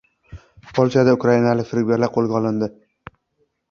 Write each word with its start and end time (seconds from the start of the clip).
Polshada 0.77 1.15
ukrainalik 1.19 1.71
firibgarlar 1.71 2.13
qo‘lga 2.19 2.43
olindi 2.45 2.75